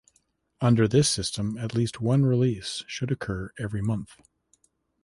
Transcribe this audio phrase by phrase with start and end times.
[0.61, 4.15] Under this system, at least one release should occur every month.